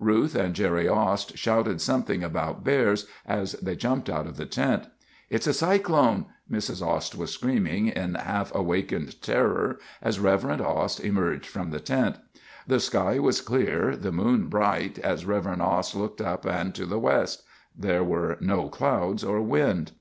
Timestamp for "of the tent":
4.26-4.86